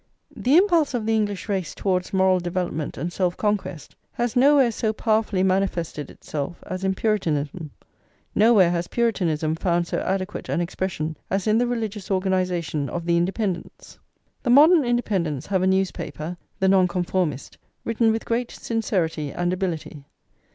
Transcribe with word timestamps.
The 0.35 0.57
impulse 0.57 0.95
of 0.95 1.05
the 1.05 1.13
English 1.13 1.47
race 1.47 1.75
towards 1.75 2.11
moral 2.11 2.39
development 2.39 2.97
and 2.97 3.13
self 3.13 3.37
conquest 3.37 3.95
has 4.13 4.35
nowhere 4.35 4.71
so 4.71 4.93
powerfully 4.93 5.43
manifested 5.43 6.09
itself 6.09 6.63
as 6.65 6.83
in 6.83 6.95
Puritanism; 6.95 7.69
nowhere 8.33 8.71
has 8.71 8.87
Puritanism 8.87 9.53
found 9.53 9.85
so 9.85 9.99
adequate 9.99 10.49
an 10.49 10.59
expression 10.59 11.17
as 11.29 11.45
in 11.45 11.59
the 11.59 11.67
religious 11.67 12.09
organisation 12.09 12.89
of 12.89 13.05
the 13.05 13.15
Independents. 13.15 13.99
The 14.41 14.49
modern 14.49 14.83
Independents 14.83 15.45
have 15.45 15.61
a 15.61 15.67
newspaper, 15.67 16.35
the 16.59 16.67
Nonconformist, 16.67 17.59
written 17.85 18.11
with 18.11 18.25
great 18.25 18.49
sincerity 18.49 19.31
and 19.31 19.53
ability. 19.53 20.03